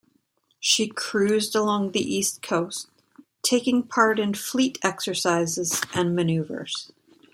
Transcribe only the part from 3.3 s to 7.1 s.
taking part in fleet exercises and maneuvers.